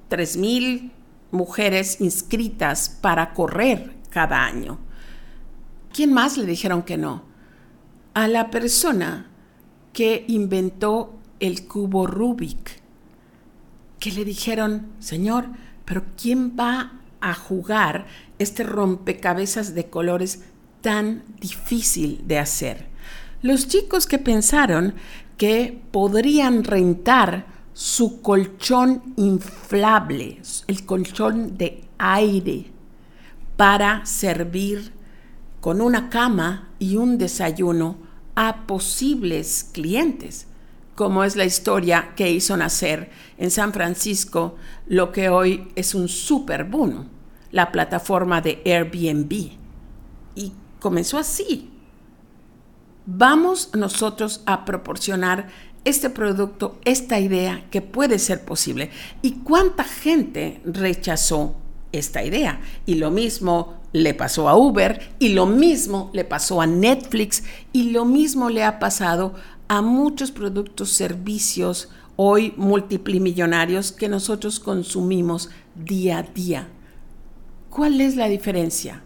3.000 0.09 0.91
mujeres 1.31 2.01
inscritas 2.01 2.89
para 2.89 3.33
correr 3.33 3.91
cada 4.09 4.43
año. 4.43 4.79
¿Quién 5.93 6.13
más 6.13 6.37
le 6.37 6.45
dijeron 6.45 6.83
que 6.83 6.97
no? 6.97 7.28
A 8.19 8.27
la 8.27 8.51
persona 8.51 9.27
que 9.93 10.25
inventó 10.27 11.17
el 11.39 11.65
cubo 11.67 12.05
Rubik, 12.05 12.81
que 13.97 14.11
le 14.11 14.25
dijeron, 14.25 14.87
Señor, 14.99 15.45
pero 15.85 16.03
¿quién 16.21 16.57
va 16.59 16.99
a 17.21 17.33
jugar 17.33 18.07
este 18.37 18.63
rompecabezas 18.63 19.73
de 19.73 19.89
colores 19.89 20.43
tan 20.81 21.23
difícil 21.39 22.21
de 22.27 22.39
hacer? 22.39 22.87
Los 23.41 23.69
chicos 23.69 24.05
que 24.05 24.19
pensaron 24.19 24.95
que 25.37 25.81
podrían 25.91 26.65
rentar 26.65 27.45
su 27.71 28.21
colchón 28.21 29.13
inflable, 29.15 30.41
el 30.67 30.85
colchón 30.85 31.57
de 31.57 31.85
aire, 31.97 32.69
para 33.55 34.05
servir 34.05 34.91
con 35.61 35.79
una 35.79 36.09
cama 36.09 36.67
y 36.79 36.97
un 36.97 37.17
desayuno 37.17 38.08
a 38.41 38.65
posibles 38.65 39.67
clientes, 39.73 40.47
como 40.95 41.25
es 41.25 41.35
la 41.35 41.43
historia 41.43 42.13
que 42.15 42.31
hizo 42.31 42.55
nacer 42.55 43.09
en 43.37 43.51
San 43.51 43.73
Francisco 43.73 44.55
lo 44.87 45.11
que 45.11 45.27
hoy 45.27 45.67
es 45.75 45.93
un 45.93 46.07
super 46.07 46.63
boom, 46.63 47.09
la 47.51 47.69
plataforma 47.69 48.39
de 48.39 48.61
Airbnb. 48.65 49.51
Y 50.35 50.53
comenzó 50.79 51.17
así. 51.17 51.69
Vamos 53.05 53.71
nosotros 53.75 54.41
a 54.45 54.63
proporcionar 54.63 55.49
este 55.83 56.09
producto, 56.09 56.79
esta 56.85 57.19
idea 57.19 57.65
que 57.69 57.81
puede 57.81 58.19
ser 58.19 58.45
posible. 58.45 58.89
¿Y 59.21 59.39
cuánta 59.39 59.83
gente 59.83 60.61
rechazó 60.63 61.57
esta 61.91 62.23
idea? 62.23 62.61
Y 62.85 62.95
lo 62.95 63.11
mismo 63.11 63.78
le 63.93 64.13
pasó 64.13 64.49
a 64.49 64.57
Uber, 64.57 65.13
y 65.19 65.29
lo 65.29 65.45
mismo 65.45 66.09
le 66.13 66.25
pasó 66.25 66.61
a 66.61 66.67
Netflix, 66.67 67.43
y 67.73 67.91
lo 67.91 68.05
mismo 68.05 68.49
le 68.49 68.63
ha 68.63 68.79
pasado 68.79 69.33
a 69.67 69.81
muchos 69.81 70.31
productos, 70.31 70.89
servicios 70.89 71.89
hoy 72.15 72.53
multiplimillonarios 72.57 73.93
que 73.93 74.09
nosotros 74.09 74.59
consumimos 74.59 75.49
día 75.75 76.17
a 76.17 76.23
día. 76.23 76.67
¿Cuál 77.69 78.01
es 78.01 78.15
la 78.15 78.27
diferencia? 78.27 79.03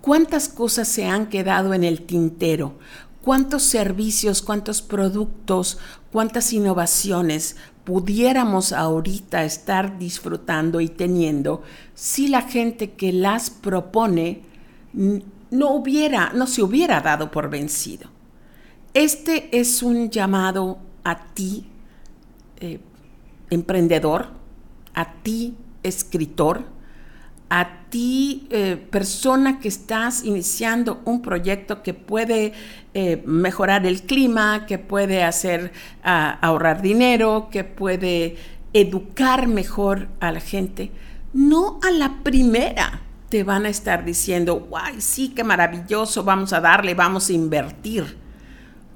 ¿Cuántas 0.00 0.48
cosas 0.48 0.88
se 0.88 1.06
han 1.06 1.28
quedado 1.28 1.72
en 1.74 1.84
el 1.84 2.02
tintero? 2.02 2.78
¿Cuántos 3.22 3.62
servicios, 3.62 4.42
cuántos 4.42 4.82
productos, 4.82 5.78
cuántas 6.10 6.52
innovaciones 6.52 7.56
pudiéramos 7.88 8.74
ahorita 8.74 9.44
estar 9.44 9.98
disfrutando 9.98 10.82
y 10.82 10.90
teniendo 10.90 11.62
si 11.94 12.28
la 12.28 12.42
gente 12.42 12.90
que 12.90 13.14
las 13.14 13.48
propone 13.48 14.42
no 14.92 15.70
hubiera, 15.70 16.34
no 16.34 16.46
se 16.46 16.62
hubiera 16.62 17.00
dado 17.00 17.30
por 17.30 17.48
vencido? 17.48 18.10
Este 18.92 19.58
es 19.58 19.82
un 19.82 20.10
llamado 20.10 20.76
a 21.02 21.32
ti, 21.32 21.64
eh, 22.60 22.78
emprendedor, 23.48 24.32
a 24.92 25.14
ti, 25.22 25.56
escritor, 25.82 26.66
a 27.50 27.88
ti, 27.88 28.46
eh, 28.50 28.76
persona 28.90 29.58
que 29.60 29.68
estás 29.68 30.24
iniciando 30.24 31.00
un 31.04 31.22
proyecto 31.22 31.82
que 31.82 31.94
puede 31.94 32.52
eh, 32.94 33.22
mejorar 33.24 33.86
el 33.86 34.02
clima, 34.02 34.66
que 34.66 34.78
puede 34.78 35.24
hacer 35.24 35.72
ah, 36.02 36.38
ahorrar 36.42 36.82
dinero, 36.82 37.48
que 37.50 37.64
puede 37.64 38.36
educar 38.72 39.46
mejor 39.46 40.08
a 40.20 40.30
la 40.30 40.40
gente, 40.40 40.90
no 41.32 41.80
a 41.82 41.90
la 41.90 42.22
primera 42.22 43.00
te 43.28 43.44
van 43.44 43.66
a 43.66 43.68
estar 43.68 44.04
diciendo, 44.04 44.66
guay, 44.68 45.00
sí, 45.00 45.30
qué 45.30 45.44
maravilloso, 45.44 46.24
vamos 46.24 46.52
a 46.52 46.60
darle, 46.60 46.94
vamos 46.94 47.28
a 47.28 47.34
invertir. 47.34 48.16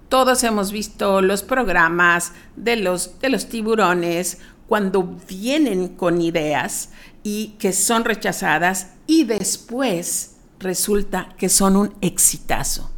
Todos 0.09 0.43
hemos 0.45 0.73
visto 0.73 1.23
los 1.23 1.43
programas 1.43 2.33
de 2.57 2.77
los, 2.77 3.19
de 3.21 3.31
los 3.31 3.49
tiburones 3.49 4.39
cuando 4.69 5.19
vienen 5.29 5.89
con 5.89 6.21
ideas 6.23 6.91
y 7.23 7.55
que 7.59 7.73
son 7.73 8.05
rechazadas 8.05 8.95
y 9.07 9.25
después 9.25 10.37
resulta 10.59 11.29
que 11.37 11.49
son 11.49 11.77
un 11.77 11.95
exitazo. 12.01 12.91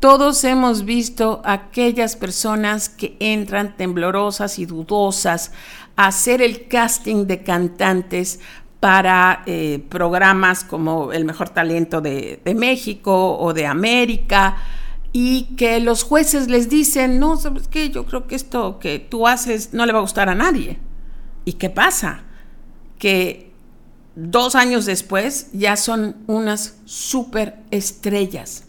Todos 0.00 0.44
hemos 0.44 0.84
visto 0.84 1.40
aquellas 1.44 2.16
personas 2.16 2.88
que 2.88 3.16
entran 3.18 3.76
temblorosas 3.76 4.58
y 4.58 4.66
dudosas 4.66 5.52
a 5.96 6.08
hacer 6.08 6.42
el 6.42 6.68
casting 6.68 7.26
de 7.26 7.42
cantantes 7.42 8.40
para 8.78 9.42
eh, 9.46 9.82
programas 9.88 10.64
como 10.64 11.12
El 11.12 11.24
Mejor 11.24 11.48
Talento 11.48 12.02
de, 12.02 12.40
de, 12.44 12.54
México 12.54 13.38
o 13.38 13.54
de 13.54 13.66
América 13.66 14.58
y 15.12 15.54
que 15.56 15.80
los 15.80 16.02
jueces 16.02 16.48
les 16.48 16.68
dicen, 16.68 17.18
no, 17.18 17.38
¿sabes 17.38 17.66
qué? 17.68 17.88
Yo 17.88 18.04
creo 18.04 18.26
que 18.26 18.34
esto 18.34 18.78
que 18.78 18.98
tú 18.98 19.26
haces 19.26 19.72
no 19.72 19.86
le 19.86 19.92
va 19.92 20.00
a 20.00 20.02
gustar 20.02 20.28
a 20.28 20.34
nadie. 20.34 20.78
¿Y 21.46 21.54
qué 21.54 21.70
pasa? 21.70 22.24
Que 22.98 23.45
dos 24.16 24.54
años 24.54 24.86
después 24.86 25.48
ya 25.52 25.76
son 25.76 26.16
unas 26.26 26.78
super 26.86 27.60
estrellas. 27.70 28.64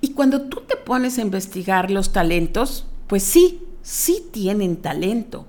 Y 0.00 0.12
cuando 0.12 0.42
tú 0.42 0.62
te 0.66 0.76
pones 0.76 1.18
a 1.18 1.22
investigar 1.22 1.90
los 1.90 2.12
talentos, 2.12 2.86
pues 3.06 3.22
sí, 3.22 3.62
sí 3.82 4.24
tienen 4.32 4.76
talento, 4.76 5.46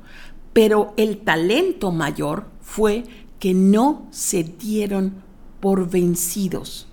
pero 0.54 0.94
el 0.98 1.20
talento 1.20 1.92
mayor 1.92 2.48
fue 2.62 3.06
que 3.40 3.54
no 3.54 4.08
se 4.12 4.44
dieron 4.44 5.24
por 5.60 5.90
vencidos. 5.90 6.88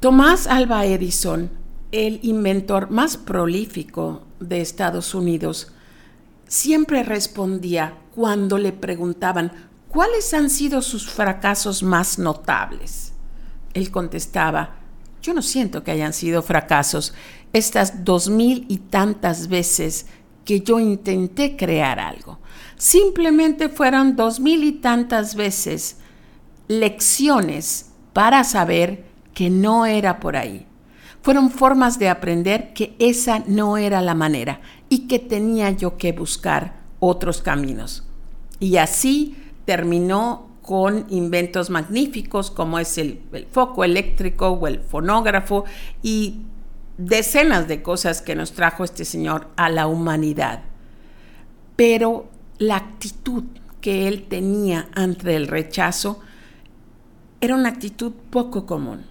Tomás 0.00 0.46
Alba 0.46 0.84
Edison, 0.84 1.50
el 1.92 2.20
inventor 2.22 2.90
más 2.90 3.16
prolífico 3.16 4.22
de 4.40 4.60
Estados 4.60 5.14
Unidos, 5.14 5.72
siempre 6.46 7.02
respondía 7.02 7.94
cuando 8.14 8.58
le 8.58 8.72
preguntaban 8.72 9.65
¿cuáles 9.88 10.32
han 10.34 10.50
sido 10.50 10.82
sus 10.82 11.10
fracasos 11.10 11.82
más 11.82 12.18
notables? 12.18 13.12
Él 13.74 13.90
contestaba, 13.90 14.76
yo 15.22 15.34
no 15.34 15.42
siento 15.42 15.82
que 15.82 15.90
hayan 15.90 16.12
sido 16.12 16.42
fracasos 16.42 17.14
estas 17.52 18.04
dos 18.04 18.28
mil 18.28 18.64
y 18.68 18.78
tantas 18.78 19.48
veces 19.48 20.06
que 20.44 20.60
yo 20.60 20.78
intenté 20.78 21.56
crear 21.56 21.98
algo. 21.98 22.38
Simplemente 22.76 23.68
fueron 23.68 24.16
dos 24.16 24.38
mil 24.40 24.62
y 24.64 24.72
tantas 24.72 25.34
veces 25.34 25.96
lecciones 26.68 27.90
para 28.12 28.44
saber 28.44 29.04
que 29.34 29.50
no 29.50 29.84
era 29.84 30.20
por 30.20 30.36
ahí. 30.36 30.66
Fueron 31.22 31.50
formas 31.50 31.98
de 31.98 32.08
aprender 32.08 32.72
que 32.72 32.94
esa 32.98 33.40
no 33.46 33.76
era 33.76 34.00
la 34.00 34.14
manera 34.14 34.60
y 34.88 35.08
que 35.08 35.18
tenía 35.18 35.70
yo 35.72 35.96
que 35.96 36.12
buscar 36.12 36.76
otros 37.00 37.42
caminos. 37.42 38.04
Y 38.60 38.76
así 38.76 39.36
terminó 39.66 40.48
con 40.62 41.06
inventos 41.10 41.70
magníficos 41.70 42.50
como 42.50 42.78
es 42.78 42.98
el, 42.98 43.20
foco 43.52 43.84
eléctrico 43.84 44.50
o 44.50 44.66
el 44.66 44.80
fonógrafo 44.80 45.64
y 46.02 46.40
decenas 46.98 47.68
de 47.68 47.82
cosas 47.82 48.22
que 48.22 48.34
nos 48.34 48.52
trajo 48.52 48.82
este 48.82 49.04
señor 49.04 49.48
a 49.56 49.68
la 49.68 49.86
humanidad. 49.86 50.62
Pero 51.76 52.28
la 52.58 52.76
actitud 52.76 53.44
que 53.80 54.08
él 54.08 54.26
tenía 54.28 54.88
ante 54.94 55.36
el 55.36 55.46
rechazo 55.46 56.20
era 57.40 57.54
una 57.54 57.68
actitud 57.68 58.12
poco 58.30 58.66
común. 58.66 59.04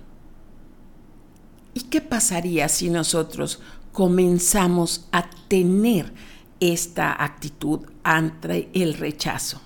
¿Y 1.74 1.82
qué 1.82 2.02
pasaría 2.02 2.68
si 2.68 2.90
nosotros 2.90 3.62
comenzamos 3.92 5.08
a 5.12 5.30
tener 5.48 6.12
esta 6.60 7.24
actitud 7.24 7.82
ante 8.04 8.70
el 8.74 8.96
rechazo? 8.96 9.62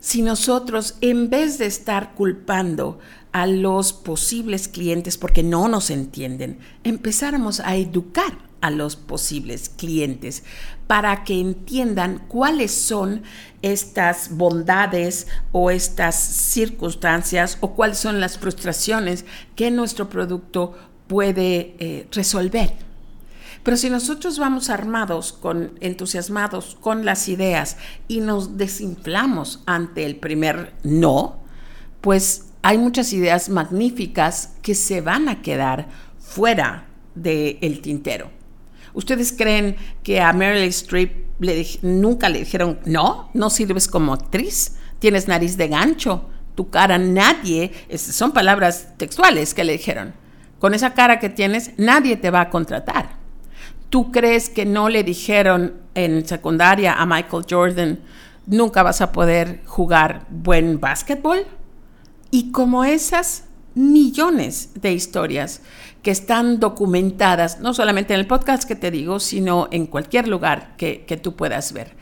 Si 0.00 0.22
nosotros, 0.22 0.96
en 1.02 1.28
vez 1.30 1.58
de 1.58 1.66
estar 1.66 2.14
culpando 2.14 2.98
a 3.32 3.46
los 3.46 3.92
posibles 3.92 4.66
clientes 4.66 5.18
porque 5.18 5.42
no 5.42 5.68
nos 5.68 5.90
entienden, 5.90 6.58
empezáramos 6.84 7.60
a 7.60 7.76
educar 7.76 8.38
a 8.60 8.70
los 8.70 8.96
posibles 8.96 9.68
clientes 9.68 10.42
para 10.86 11.24
que 11.24 11.38
entiendan 11.38 12.24
cuáles 12.28 12.72
son 12.72 13.22
estas 13.62 14.36
bondades 14.36 15.28
o 15.52 15.70
estas 15.70 16.16
circunstancias 16.16 17.58
o 17.60 17.74
cuáles 17.74 17.98
son 17.98 18.20
las 18.20 18.38
frustraciones 18.38 19.24
que 19.54 19.70
nuestro 19.70 20.08
producto 20.08 20.74
puede 21.06 21.74
eh, 21.78 22.06
resolver. 22.10 22.89
Pero 23.62 23.76
si 23.76 23.90
nosotros 23.90 24.38
vamos 24.38 24.70
armados, 24.70 25.32
con, 25.32 25.72
entusiasmados 25.80 26.76
con 26.80 27.04
las 27.04 27.28
ideas 27.28 27.76
y 28.08 28.20
nos 28.20 28.56
desinflamos 28.56 29.62
ante 29.66 30.06
el 30.06 30.16
primer 30.16 30.72
no, 30.82 31.40
pues 32.00 32.46
hay 32.62 32.78
muchas 32.78 33.12
ideas 33.12 33.48
magníficas 33.48 34.54
que 34.62 34.74
se 34.74 35.00
van 35.00 35.28
a 35.28 35.42
quedar 35.42 35.88
fuera 36.18 36.86
del 37.14 37.80
tintero. 37.80 38.30
¿Ustedes 38.92 39.32
creen 39.32 39.76
que 40.02 40.20
a 40.20 40.32
Meryl 40.32 40.64
Streep 40.68 41.26
nunca 41.82 42.28
le 42.28 42.40
dijeron, 42.40 42.80
no, 42.84 43.30
no 43.34 43.50
sirves 43.50 43.86
como 43.88 44.14
actriz, 44.14 44.76
tienes 44.98 45.28
nariz 45.28 45.56
de 45.56 45.68
gancho, 45.68 46.28
tu 46.54 46.70
cara 46.70 46.98
nadie, 46.98 47.72
son 47.96 48.32
palabras 48.32 48.88
textuales 48.96 49.54
que 49.54 49.64
le 49.64 49.72
dijeron, 49.72 50.14
con 50.58 50.74
esa 50.74 50.92
cara 50.92 51.18
que 51.18 51.28
tienes 51.28 51.72
nadie 51.78 52.16
te 52.16 52.30
va 52.30 52.42
a 52.42 52.50
contratar. 52.50 53.19
¿Tú 53.90 54.10
crees 54.12 54.48
que 54.48 54.64
no 54.64 54.88
le 54.88 55.02
dijeron 55.02 55.74
en 55.94 56.26
secundaria 56.26 56.94
a 56.94 57.06
Michael 57.06 57.44
Jordan, 57.48 58.00
nunca 58.46 58.82
vas 58.82 59.00
a 59.00 59.12
poder 59.12 59.62
jugar 59.66 60.26
buen 60.30 60.80
básquetbol? 60.80 61.44
Y 62.30 62.52
como 62.52 62.84
esas, 62.84 63.44
millones 63.74 64.70
de 64.74 64.92
historias 64.92 65.62
que 66.02 66.10
están 66.10 66.60
documentadas, 66.60 67.60
no 67.60 67.74
solamente 67.74 68.14
en 68.14 68.20
el 68.20 68.26
podcast 68.26 68.64
que 68.64 68.76
te 68.76 68.90
digo, 68.90 69.20
sino 69.20 69.68
en 69.70 69.86
cualquier 69.86 70.28
lugar 70.28 70.76
que, 70.76 71.04
que 71.04 71.16
tú 71.16 71.36
puedas 71.36 71.72
ver. 71.72 71.96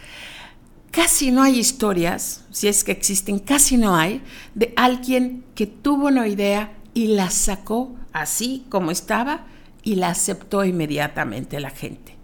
Casi 0.91 1.31
no 1.31 1.43
hay 1.43 1.59
historias, 1.59 2.45
si 2.51 2.69
es 2.69 2.85
que 2.85 2.93
existen, 2.93 3.39
casi 3.39 3.77
no 3.77 3.95
hay, 3.97 4.23
de 4.55 4.73
alguien 4.77 5.45
que 5.55 5.67
tuvo 5.67 6.07
una 6.07 6.27
idea 6.27 6.73
y 6.95 7.09
la 7.09 7.31
sacó 7.31 7.95
así 8.13 8.65
como 8.71 8.91
estaba 8.91 9.47
y 9.89 9.95
la 9.95 10.11
aceptó 10.11 10.67
inmediatamente 10.67 11.59
la 11.61 11.71
gente. 11.71 12.15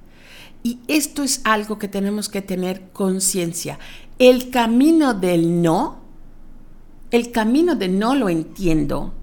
Y 0.63 0.81
esto 0.87 1.23
es 1.23 1.41
algo 1.45 1.79
que 1.79 1.89
tenemos 1.89 2.29
que 2.29 2.43
tener 2.43 2.91
conciencia. 2.93 3.79
El 4.19 4.51
camino 4.51 5.15
del 5.15 5.63
no, 5.63 6.03
el 7.11 7.33
camino 7.33 7.75
de 7.75 7.89
no 7.89 8.15
lo 8.17 8.29
entiendo, 8.29 9.15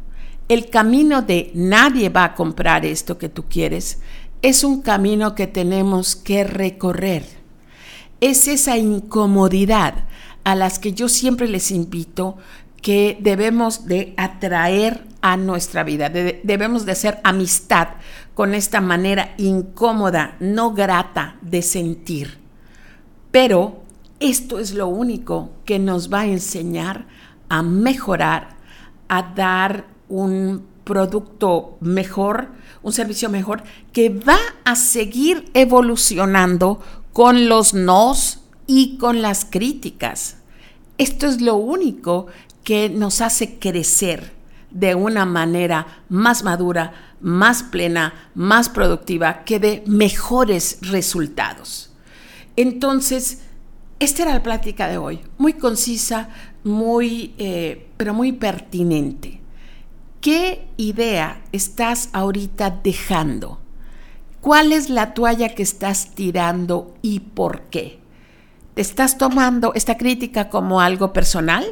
el 0.49 0.71
camino 0.71 1.21
de 1.21 1.51
nadie 1.53 2.09
va 2.09 2.23
a 2.23 2.33
comprar 2.33 2.83
esto 2.83 3.19
que 3.19 3.29
tú 3.29 3.45
quieres, 3.47 3.99
es 4.41 4.63
un 4.63 4.81
camino 4.81 5.35
que 5.35 5.45
tenemos 5.45 6.15
que 6.15 6.43
recorrer. 6.43 7.23
Es 8.21 8.47
esa 8.47 8.75
incomodidad 8.75 10.05
a 10.43 10.55
las 10.55 10.79
que 10.79 10.93
yo 10.93 11.09
siempre 11.09 11.47
les 11.47 11.69
invito 11.69 12.37
que 12.81 13.19
debemos 13.21 13.85
de 13.85 14.15
atraer 14.17 15.10
a 15.21 15.37
nuestra 15.37 15.83
vida, 15.83 16.09
debemos 16.09 16.85
de 16.85 16.93
hacer 16.93 17.19
amistad 17.23 17.89
con 18.33 18.53
esta 18.53 18.81
manera 18.81 19.33
incómoda, 19.37 20.35
no 20.39 20.73
grata 20.73 21.37
de 21.41 21.61
sentir. 21.61 22.39
Pero 23.29 23.83
esto 24.19 24.59
es 24.59 24.73
lo 24.73 24.87
único 24.87 25.51
que 25.65 25.79
nos 25.79 26.11
va 26.11 26.21
a 26.21 26.27
enseñar 26.27 27.05
a 27.49 27.61
mejorar, 27.61 28.57
a 29.09 29.33
dar 29.35 29.85
un 30.09 30.65
producto 30.83 31.77
mejor, 31.81 32.49
un 32.81 32.93
servicio 32.93 33.29
mejor, 33.29 33.63
que 33.93 34.09
va 34.09 34.39
a 34.63 34.75
seguir 34.75 35.49
evolucionando 35.53 36.81
con 37.13 37.47
los 37.47 37.73
nos 37.73 38.39
y 38.67 38.97
con 38.97 39.21
las 39.21 39.45
críticas. 39.45 40.37
Esto 40.97 41.27
es 41.27 41.41
lo 41.41 41.55
único 41.55 42.27
que 42.63 42.89
nos 42.89 43.21
hace 43.21 43.59
crecer 43.59 44.40
de 44.71 44.95
una 44.95 45.25
manera 45.25 46.03
más 46.09 46.43
madura, 46.43 46.93
más 47.21 47.63
plena, 47.63 48.13
más 48.35 48.69
productiva, 48.69 49.43
que 49.43 49.59
dé 49.59 49.83
mejores 49.85 50.79
resultados. 50.81 51.91
Entonces, 52.55 53.41
esta 53.99 54.23
era 54.23 54.33
la 54.33 54.43
plática 54.43 54.87
de 54.87 54.97
hoy, 54.97 55.19
muy 55.37 55.53
concisa, 55.53 56.29
muy, 56.63 57.33
eh, 57.37 57.87
pero 57.97 58.13
muy 58.13 58.31
pertinente. 58.31 59.41
¿Qué 60.21 60.67
idea 60.77 61.41
estás 61.51 62.09
ahorita 62.13 62.79
dejando? 62.83 63.59
¿Cuál 64.39 64.71
es 64.71 64.89
la 64.89 65.13
toalla 65.13 65.49
que 65.49 65.63
estás 65.63 66.15
tirando 66.15 66.95
y 67.01 67.19
por 67.19 67.61
qué? 67.63 67.99
¿Te 68.73 68.81
estás 68.81 69.17
tomando 69.17 69.73
esta 69.75 69.97
crítica 69.97 70.49
como 70.49 70.81
algo 70.81 71.13
personal? 71.13 71.65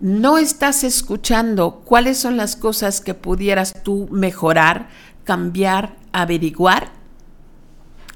No 0.00 0.38
estás 0.38 0.84
escuchando 0.84 1.82
cuáles 1.84 2.18
son 2.18 2.36
las 2.36 2.56
cosas 2.56 3.00
que 3.00 3.14
pudieras 3.14 3.74
tú 3.82 4.08
mejorar, 4.10 4.88
cambiar, 5.24 5.96
averiguar. 6.12 6.92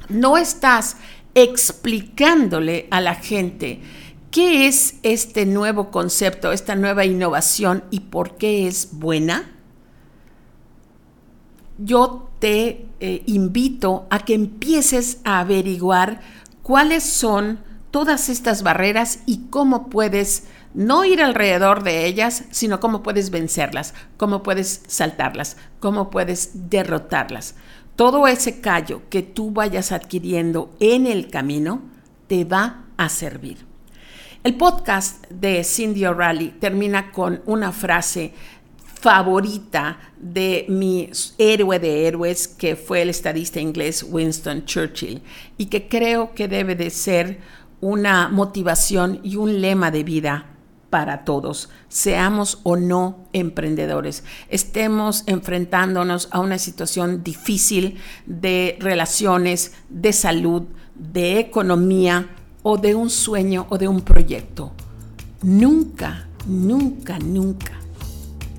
No 0.08 0.36
estás 0.36 0.96
explicándole 1.34 2.88
a 2.90 3.00
la 3.00 3.14
gente 3.14 3.80
qué 4.30 4.66
es 4.66 4.96
este 5.02 5.46
nuevo 5.46 5.90
concepto, 5.90 6.52
esta 6.52 6.74
nueva 6.74 7.04
innovación 7.04 7.84
y 7.90 8.00
por 8.00 8.36
qué 8.36 8.66
es 8.66 8.90
buena. 8.92 9.52
Yo 11.78 12.28
te 12.40 12.86
eh, 13.00 13.22
invito 13.26 14.06
a 14.10 14.24
que 14.24 14.34
empieces 14.34 15.20
a 15.24 15.40
averiguar 15.40 16.20
cuáles 16.62 17.04
son 17.04 17.60
todas 17.90 18.28
estas 18.28 18.62
barreras 18.62 19.20
y 19.26 19.46
cómo 19.50 19.88
puedes 19.88 20.44
no 20.74 21.04
ir 21.04 21.22
alrededor 21.22 21.82
de 21.82 22.06
ellas, 22.06 22.44
sino 22.50 22.80
cómo 22.80 23.02
puedes 23.02 23.30
vencerlas, 23.30 23.94
cómo 24.16 24.42
puedes 24.42 24.82
saltarlas, 24.86 25.56
cómo 25.80 26.10
puedes 26.10 26.70
derrotarlas. 26.70 27.54
Todo 27.96 28.28
ese 28.28 28.60
callo 28.60 29.02
que 29.10 29.22
tú 29.22 29.50
vayas 29.50 29.92
adquiriendo 29.92 30.70
en 30.78 31.06
el 31.06 31.28
camino 31.30 31.82
te 32.26 32.44
va 32.44 32.84
a 32.96 33.08
servir. 33.08 33.66
El 34.44 34.54
podcast 34.54 35.26
de 35.30 35.64
Cindy 35.64 36.06
O'Reilly 36.06 36.50
termina 36.60 37.10
con 37.10 37.42
una 37.46 37.72
frase 37.72 38.32
favorita 39.00 39.98
de 40.16 40.66
mi 40.68 41.10
héroe 41.38 41.78
de 41.78 42.06
héroes, 42.06 42.46
que 42.46 42.76
fue 42.76 43.02
el 43.02 43.10
estadista 43.10 43.60
inglés 43.60 44.04
Winston 44.08 44.64
Churchill, 44.64 45.22
y 45.56 45.66
que 45.66 45.88
creo 45.88 46.34
que 46.34 46.48
debe 46.48 46.76
de 46.76 46.90
ser 46.90 47.40
una 47.80 48.28
motivación 48.28 49.20
y 49.22 49.36
un 49.36 49.60
lema 49.60 49.90
de 49.90 50.04
vida 50.04 50.57
para 50.90 51.24
todos, 51.24 51.68
seamos 51.88 52.60
o 52.62 52.76
no 52.76 53.28
emprendedores, 53.32 54.24
estemos 54.48 55.24
enfrentándonos 55.26 56.28
a 56.30 56.40
una 56.40 56.58
situación 56.58 57.22
difícil 57.22 57.98
de 58.26 58.76
relaciones, 58.80 59.72
de 59.90 60.12
salud, 60.12 60.62
de 60.94 61.40
economía 61.40 62.30
o 62.62 62.78
de 62.78 62.94
un 62.94 63.10
sueño 63.10 63.66
o 63.68 63.78
de 63.78 63.88
un 63.88 64.00
proyecto. 64.00 64.72
Nunca, 65.42 66.26
nunca, 66.46 67.18
nunca 67.18 67.72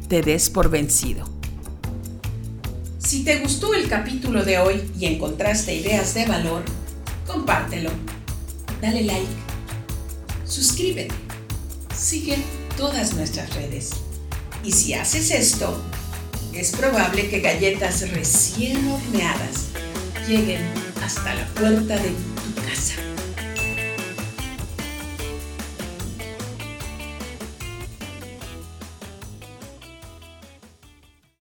te 0.08 0.22
des 0.22 0.50
por 0.50 0.70
vencido. 0.70 1.28
Si 3.00 3.24
te 3.24 3.40
gustó 3.40 3.74
el 3.74 3.88
capítulo 3.88 4.44
de 4.44 4.60
hoy 4.60 4.92
y 5.00 5.06
encontraste 5.06 5.74
ideas 5.74 6.14
de 6.14 6.26
valor, 6.26 6.64
compártelo, 7.26 7.90
dale 8.82 9.04
like, 9.04 9.28
suscríbete 10.46 11.29
sigue 12.00 12.38
todas 12.78 13.14
nuestras 13.14 13.54
redes. 13.56 13.92
Y 14.64 14.72
si 14.72 14.94
haces 14.94 15.32
esto, 15.32 15.82
es 16.54 16.72
probable 16.72 17.30
que 17.30 17.42
galletas 17.42 18.10
recién 18.12 18.88
horneadas 18.90 19.68
lleguen 20.28 20.62
hasta 21.04 21.34
la 21.34 21.46
puerta 21.48 21.98
de 21.98 22.10
tu 22.10 22.62
casa. 22.62 23.09